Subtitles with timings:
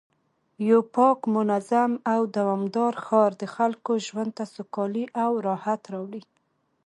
[0.69, 6.21] یو پاک، منظم او دوامدار ښار د خلکو ژوند ته سوکالي او راحت راوړي